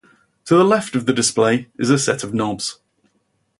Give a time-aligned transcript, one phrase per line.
[0.45, 2.79] To the left of the display is a set of knobs.